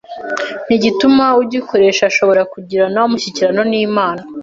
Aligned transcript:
Ntigituma 0.65 1.25
ugikoresha 1.41 2.03
ashobora 2.11 2.41
kugirana 2.53 3.05
umushyikirano 3.07 3.61
n’Imana 3.71 4.21